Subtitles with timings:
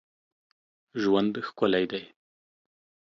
[1.01, 2.03] ژوند ښکلی دی.